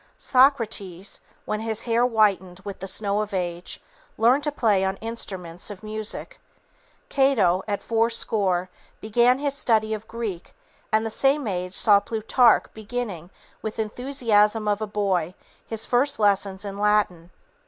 Socrates, 0.17 1.21
when 1.45 1.59
his 1.59 1.83
hair 1.83 2.03
whitened 2.03 2.59
with 2.61 2.79
the 2.79 2.87
snow 2.87 3.21
of 3.21 3.35
age, 3.35 3.79
learned 4.17 4.41
to 4.45 4.51
play 4.51 4.83
on 4.83 4.97
instruments 4.97 5.69
of 5.69 5.83
music. 5.83 6.39
Cato, 7.09 7.61
at 7.67 7.83
fourscore, 7.83 8.71
began 8.99 9.37
his 9.37 9.53
study 9.55 9.93
of 9.93 10.07
Greek, 10.07 10.55
and 10.91 11.05
the 11.05 11.11
same 11.11 11.47
age 11.47 11.75
saw 11.75 11.99
Plutarch 11.99 12.65
beginning, 12.73 13.29
with 13.61 13.75
the 13.75 13.83
enthusiasm 13.83 14.67
of 14.67 14.81
a 14.81 14.87
boy, 14.87 15.35
his 15.67 15.85
first 15.85 16.17
lessons 16.17 16.65
in 16.65 16.79
Latin. 16.79 17.29